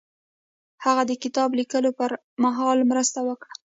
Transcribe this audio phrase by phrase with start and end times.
[0.85, 2.09] هغه د کتاب لیکلو پر
[2.43, 3.53] مهال مرسته وکړه.